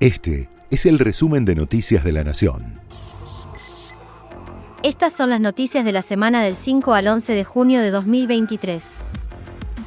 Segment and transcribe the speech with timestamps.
[0.00, 2.80] Este es el resumen de Noticias de la Nación.
[4.82, 8.82] Estas son las noticias de la semana del 5 al 11 de junio de 2023.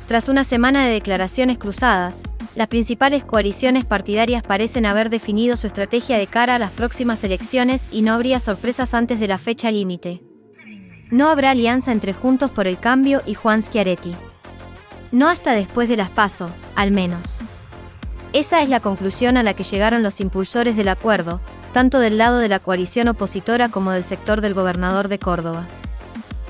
[0.07, 2.21] Tras una semana de declaraciones cruzadas,
[2.53, 7.87] las principales coaliciones partidarias parecen haber definido su estrategia de cara a las próximas elecciones
[7.91, 10.21] y no habría sorpresas antes de la fecha límite.
[11.09, 14.13] No habrá alianza entre Juntos por el Cambio y Juan Schiaretti.
[15.11, 17.39] No hasta después de las PASO, al menos.
[18.33, 21.39] Esa es la conclusión a la que llegaron los impulsores del acuerdo,
[21.71, 25.67] tanto del lado de la coalición opositora como del sector del gobernador de Córdoba.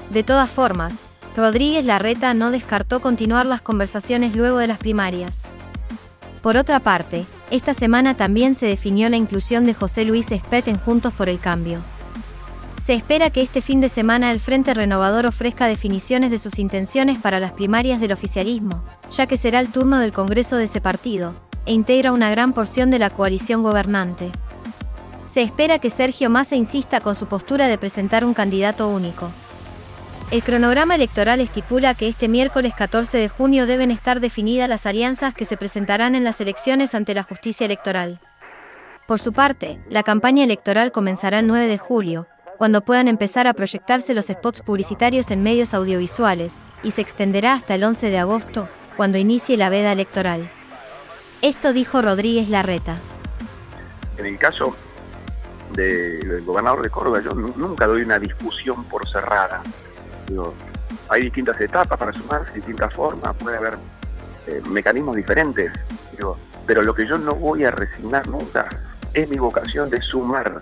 [0.09, 1.01] De todas formas,
[1.35, 5.43] Rodríguez Larreta no descartó continuar las conversaciones luego de las primarias.
[6.41, 10.77] Por otra parte, esta semana también se definió la inclusión de José Luis Espet en
[10.77, 11.81] Juntos por el Cambio.
[12.81, 17.17] Se espera que este fin de semana el Frente Renovador ofrezca definiciones de sus intenciones
[17.17, 21.33] para las primarias del oficialismo, ya que será el turno del Congreso de ese partido,
[21.65, 24.31] e integra una gran porción de la coalición gobernante.
[25.27, 29.31] Se espera que Sergio Massa insista con su postura de presentar un candidato único.
[30.31, 35.33] El cronograma electoral estipula que este miércoles 14 de junio deben estar definidas las alianzas
[35.35, 38.19] que se presentarán en las elecciones ante la justicia electoral.
[39.07, 42.27] Por su parte, la campaña electoral comenzará el 9 de julio,
[42.57, 47.75] cuando puedan empezar a proyectarse los spots publicitarios en medios audiovisuales, y se extenderá hasta
[47.75, 50.49] el 11 de agosto, cuando inicie la veda electoral.
[51.43, 52.95] Esto dijo Rodríguez Larreta.
[54.17, 54.73] En el caso
[55.73, 59.61] del gobernador de Córdoba, yo nunca doy una discusión por cerrada.
[61.09, 63.77] hay distintas etapas para sumarse, distintas formas, puede haber
[64.47, 65.69] eh, mecanismos diferentes.
[66.65, 68.69] pero lo que yo no voy a resignar nunca
[69.13, 70.61] es mi vocación de sumar.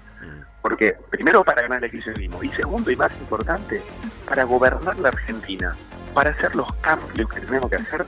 [0.63, 3.83] Porque primero para ganar el kirchnerismo y segundo y más importante,
[4.27, 5.75] para gobernar la Argentina,
[6.15, 8.07] para hacer los cambios que tenemos que hacer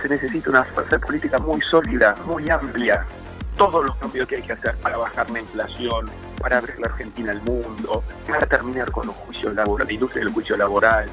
[0.00, 3.04] se necesita una fuerza política muy sólida, muy amplia.
[3.56, 7.32] Todos los cambios que hay que hacer para bajar la inflación, para abrir la Argentina
[7.32, 11.08] al mundo, para terminar con los juicios laborales, la industria del juicio laboral,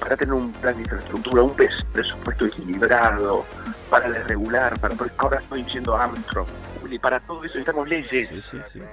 [0.00, 3.44] para tener un plan de infraestructura, un presupuesto equilibrado,
[3.88, 6.48] para desregular, para ahora estoy diciendo Armstrong,
[6.90, 8.30] y para todo eso necesitamos leyes,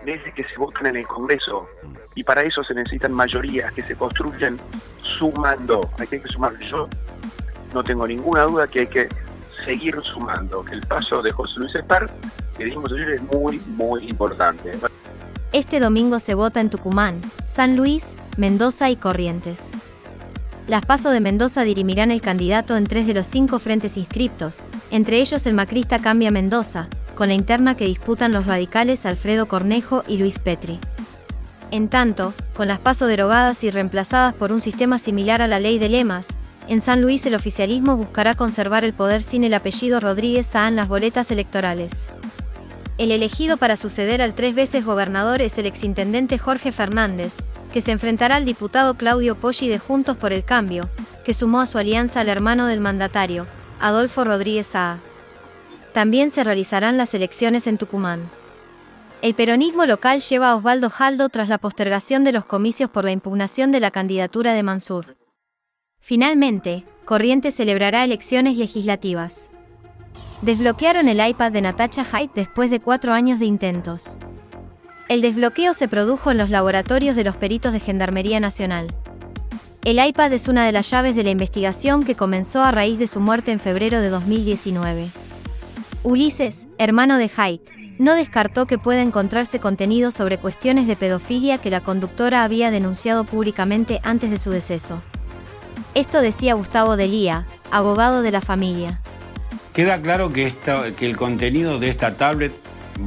[0.06, 1.68] leyes que se votan en el Congreso,
[2.16, 4.60] y para eso se necesitan mayorías que se construyen
[5.18, 6.58] sumando, hay que sumar.
[6.60, 6.88] Yo
[7.74, 9.10] no tengo ninguna duda que hay que
[9.66, 12.10] seguir sumando, el paso de José Luis Espar,
[12.58, 14.72] que dijimos ayer, es muy, muy importante.
[15.52, 19.60] Este domingo se vota en Tucumán, San Luis, Mendoza y Corrientes.
[20.68, 25.20] Las pasos de Mendoza dirimirán el candidato en tres de los cinco frentes inscriptos, entre
[25.20, 30.18] ellos el macrista Cambia Mendoza, con la interna que disputan los radicales Alfredo Cornejo y
[30.18, 30.80] Luis Petri.
[31.72, 35.80] En tanto, con las pasos derogadas y reemplazadas por un sistema similar a la ley
[35.80, 36.28] de lemas,
[36.72, 40.78] en San Luis el oficialismo buscará conservar el poder sin el apellido Rodríguez Sá en
[40.78, 42.08] las boletas electorales.
[42.98, 47.34] El elegido para suceder al tres veces gobernador es el exintendente Jorge Fernández,
[47.74, 50.88] que se enfrentará al diputado Claudio Poggi de Juntos por el Cambio,
[51.26, 53.48] que sumó a su alianza al hermano del mandatario,
[53.82, 55.00] Adolfo Rodríguez Saa.
[55.92, 58.30] También se realizarán las elecciones en Tucumán.
[59.22, 63.12] El peronismo local lleva a Osvaldo Jaldo tras la postergación de los comicios por la
[63.12, 65.21] impugnación de la candidatura de Mansur.
[66.02, 69.50] Finalmente, Corrientes celebrará elecciones legislativas.
[70.42, 74.18] Desbloquearon el iPad de Natacha Haidt después de cuatro años de intentos.
[75.10, 78.88] El desbloqueo se produjo en los laboratorios de los peritos de Gendarmería Nacional.
[79.84, 83.08] El iPad es una de las llaves de la investigación que comenzó a raíz de
[83.08, 85.10] su muerte en febrero de 2019.
[86.04, 87.70] Ulises, hermano de Haidt,
[88.00, 93.26] no descartó que pueda encontrarse contenido sobre cuestiones de pedofilia que la conductora había denunciado
[93.26, 95.04] públicamente antes de su deceso.
[95.94, 99.02] Esto decía Gustavo Delía, abogado de la familia.
[99.74, 100.54] Queda claro que,
[101.02, 102.54] el contenido de esta tablet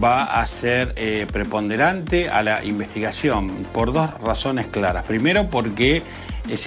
[0.02, 5.04] va a ser eh, preponderante a la investigación por dos razones claras.
[5.04, 6.02] Primero, porque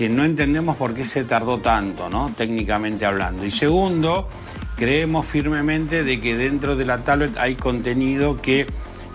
[0.10, 2.32] no entendemos por qué se tardó tanto, ¿no?
[2.36, 3.46] técnicamente hablando.
[3.46, 4.28] Y segundo,
[4.76, 8.66] creemos firmemente de que dentro de la tablet hay contenido que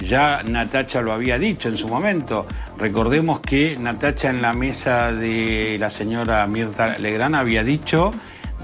[0.03, 2.47] ya Natacha lo había dicho en su momento.
[2.79, 8.11] Recordemos que Natacha en la mesa de la señora Mirta Legrand había dicho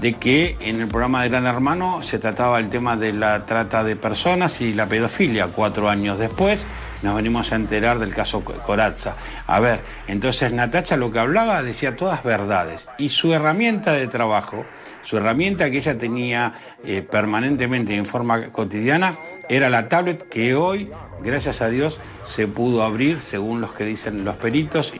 [0.01, 3.83] de que en el programa de Gran Hermano se trataba el tema de la trata
[3.83, 5.47] de personas y la pedofilia.
[5.47, 6.65] Cuatro años después
[7.01, 9.15] nos venimos a enterar del caso Corazza.
[9.47, 14.65] A ver, entonces Natacha lo que hablaba decía todas verdades y su herramienta de trabajo,
[15.03, 16.53] su herramienta que ella tenía
[16.83, 19.13] eh, permanentemente en forma cotidiana,
[19.49, 20.91] era la tablet que hoy,
[21.21, 21.97] gracias a Dios,
[22.33, 24.93] se pudo abrir según los que dicen los peritos.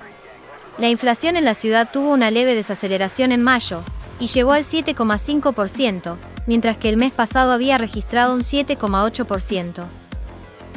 [0.80, 3.81] La inflación en la ciudad tuvo una leve desaceleración en mayo
[4.19, 6.16] y llegó al 7,5%,
[6.48, 9.86] mientras que el mes pasado había registrado un 7,8%.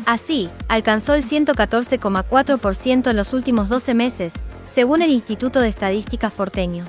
[0.04, 4.34] Así, alcanzó el 114,4% en los últimos 12 meses,
[4.66, 6.86] según el Instituto de Estadísticas porteño.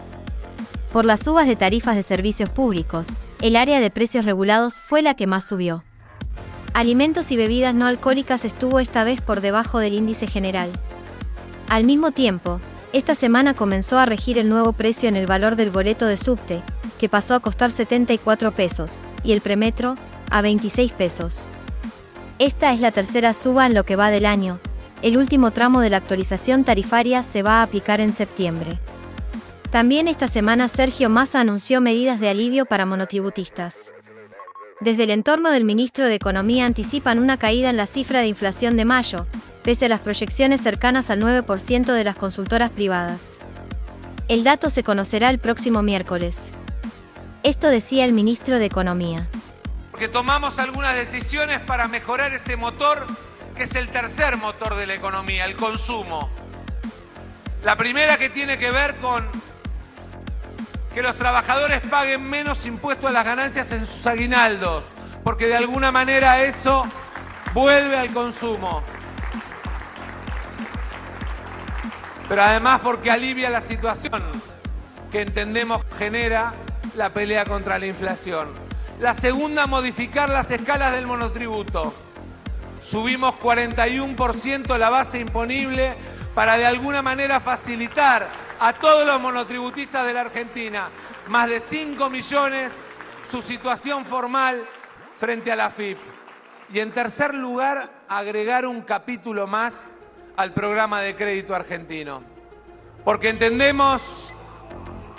[0.92, 3.08] Por las subas de tarifas de servicios públicos,
[3.42, 5.84] el área de precios regulados fue la que más subió.
[6.74, 10.72] Alimentos y bebidas no alcohólicas estuvo esta vez por debajo del índice general.
[11.70, 12.60] Al mismo tiempo,
[12.94, 16.62] esta semana comenzó a regir el nuevo precio en el valor del boleto de subte,
[17.00, 19.98] que pasó a costar 74 pesos, y el premetro,
[20.32, 21.48] a 26 pesos.
[22.40, 24.60] Esta es la tercera suba en lo que va del año.
[25.04, 28.80] El último tramo de la actualización tarifaria se va a aplicar en septiembre.
[29.70, 33.92] También esta semana Sergio Massa anunció medidas de alivio para monotributistas.
[34.80, 38.76] Desde el entorno del ministro de Economía anticipan una caída en la cifra de inflación
[38.76, 39.28] de mayo,
[39.64, 43.38] pese a las proyecciones cercanas al 9% de las consultoras privadas.
[44.28, 46.52] El dato se conocerá el próximo miércoles.
[47.44, 49.28] Esto decía el ministro de Economía.
[49.92, 53.06] Porque tomamos algunas decisiones para mejorar ese motor
[53.56, 56.30] que es el tercer motor de la economía, el consumo.
[57.64, 59.30] La primera que tiene que ver con
[60.94, 64.84] que los trabajadores paguen menos impuestos a las ganancias en sus aguinaldos,
[65.24, 66.84] porque de alguna manera eso
[67.54, 68.84] vuelve al consumo.
[72.30, 74.22] Pero además porque alivia la situación
[75.12, 76.54] que entendemos genera
[76.96, 78.48] la pelea contra la inflación.
[79.00, 81.94] La segunda, modificar las escalas del monotributo.
[82.82, 85.96] Subimos 41% la base imponible
[86.36, 90.88] para de alguna manera facilitar a todos los monotributistas de la Argentina,
[91.28, 92.72] más de 5 millones,
[93.30, 94.64] su situación formal
[95.20, 95.98] frente a la FIP.
[96.72, 99.92] Y en tercer lugar, agregar un capítulo más
[100.38, 102.24] al programa de crédito argentino.
[103.04, 104.02] Porque entendemos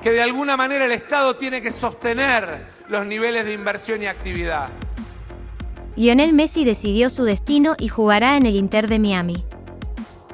[0.03, 4.71] que de alguna manera el Estado tiene que sostener los niveles de inversión y actividad.
[5.97, 9.45] Lionel Messi decidió su destino y jugará en el Inter de Miami.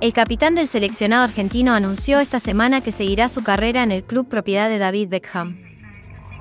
[0.00, 4.26] El capitán del seleccionado argentino anunció esta semana que seguirá su carrera en el club
[4.28, 5.58] propiedad de David Beckham.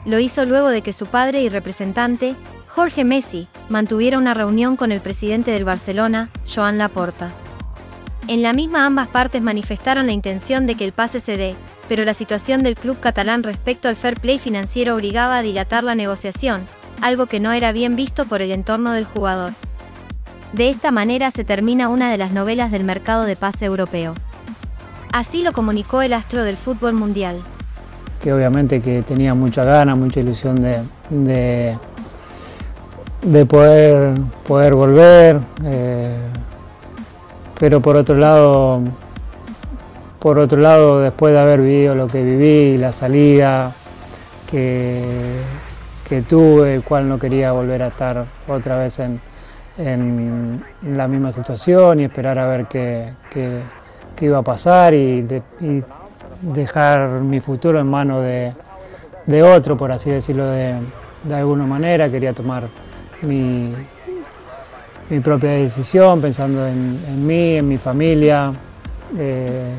[0.05, 2.35] Lo hizo luego de que su padre y representante,
[2.67, 7.33] Jorge Messi, mantuviera una reunión con el presidente del Barcelona, Joan Laporta.
[8.29, 11.55] En la misma ambas partes manifestaron la intención de que el pase se dé,
[11.89, 15.95] pero la situación del club catalán respecto al fair play financiero obligaba a dilatar la
[15.95, 16.61] negociación,
[17.01, 19.51] algo que no era bien visto por el entorno del jugador.
[20.53, 24.15] De esta manera se termina una de las novelas del mercado de pase europeo.
[25.11, 27.41] Así lo comunicó el astro del fútbol mundial.
[28.19, 30.81] Que obviamente que tenía mucha gana, mucha ilusión de,
[33.21, 34.15] de, poder,
[34.47, 36.17] poder volver, eh,
[37.59, 38.81] pero por otro lado,
[40.17, 43.73] por otro lado, después de haber vivido lo que viví, la salida
[44.49, 45.41] que,
[46.07, 49.21] que tuve, el cual no quería volver a estar otra vez en,
[49.79, 53.13] en la misma situación y esperar a ver qué,
[54.19, 55.25] iba a pasar y,
[56.41, 60.75] dejar mi futuro en manos de, otro, por así decirlo de,
[61.31, 62.09] alguna manera.
[62.09, 62.63] Quería tomar
[63.21, 63.73] mi,
[65.09, 68.51] mi propia decisión pensando en, mí, en mi familia.
[69.17, 69.71] Eh,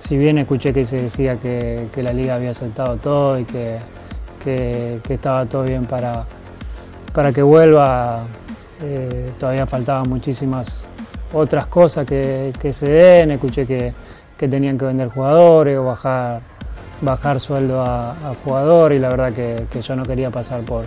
[0.00, 3.78] si bien escuché que se decía que, la liga había aceptado todo y que,
[5.08, 6.24] estaba todo bien para,
[7.12, 8.24] para que vuelva,
[8.82, 10.88] eh, todavía faltaban muchísimas
[11.32, 13.92] otras cosas que, se den, escuché que,
[14.48, 16.40] tenían que vender jugadores o bajar,
[17.00, 20.86] bajar sueldo a, jugadores y la verdad que, yo no quería pasar por,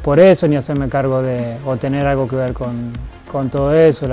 [0.00, 2.92] por, eso ni hacerme cargo de o tener algo que ver con,
[3.30, 4.08] con todo eso.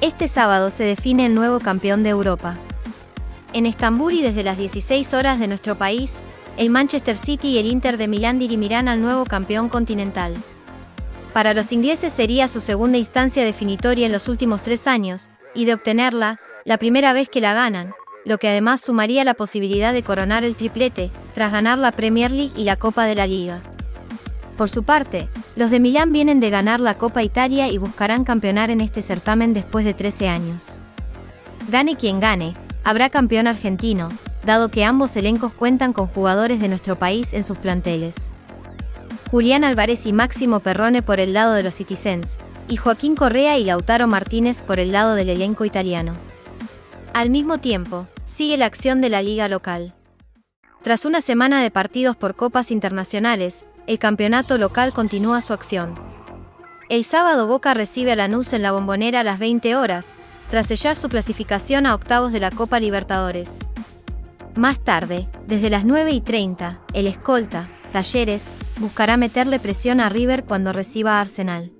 [0.00, 2.56] Este sábado se define el nuevo campeón de Europa.
[3.52, 6.20] En Estambul y desde las 16 horas de nuestro país,
[6.56, 10.34] el Manchester City y el Inter de Milán dirimirán al nuevo campeón continental.
[11.32, 15.74] Para los ingleses sería su segunda instancia definitoria en los últimos tres años, y de
[15.74, 20.44] obtenerla, la primera vez que la ganan, lo que además sumaría la posibilidad de coronar
[20.44, 23.62] el triplete, tras ganar la Premier League y la Copa de la Liga.
[24.56, 28.70] Por su parte, los de Milán vienen de ganar la Copa Italia y buscarán campeonar
[28.70, 30.76] en este certamen después de 13 años.
[31.68, 34.08] Gane quien gane, habrá campeón argentino,
[34.44, 38.31] dado que ambos elencos cuentan con jugadores de nuestro país en sus planteles.
[39.32, 42.36] Julián Álvarez y Máximo Perrone por el lado de los Citizens,
[42.68, 46.16] y Joaquín Correa y Lautaro Martínez por el lado del elenco italiano.
[47.14, 49.94] Al mismo tiempo, sigue la acción de la liga local.
[50.82, 55.94] Tras una semana de partidos por copas internacionales, el campeonato local continúa su acción.
[56.90, 60.12] El sábado Boca recibe a Lanús en la bombonera a las 20 horas,
[60.50, 63.60] tras sellar su clasificación a octavos de la Copa Libertadores.
[64.56, 68.44] Más tarde, desde las 9 y 30, el escolta, Talleres,
[68.78, 71.70] buscará meterle presión a River cuando reciba a Arsenal.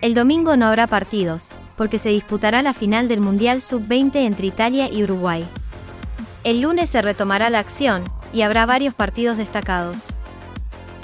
[0.00, 4.88] El domingo no habrá partidos, porque se disputará la final del Mundial Sub-20 entre Italia
[4.90, 5.44] y Uruguay.
[6.44, 10.08] El lunes se retomará la acción, y habrá varios partidos destacados.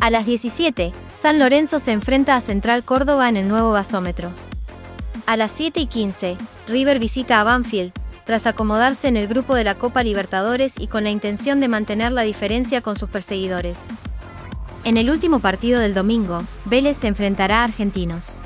[0.01, 4.31] A las 17, San Lorenzo se enfrenta a Central Córdoba en el nuevo gasómetro.
[5.27, 6.37] A las 7 y 15,
[6.69, 7.93] River visita a Banfield,
[8.25, 12.13] tras acomodarse en el grupo de la Copa Libertadores y con la intención de mantener
[12.13, 13.89] la diferencia con sus perseguidores.
[14.83, 18.41] En el último partido del domingo, Vélez se enfrentará a Argentinos.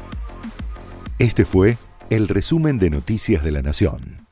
[1.20, 1.78] Este fue
[2.10, 4.23] el resumen de Noticias de la Nación.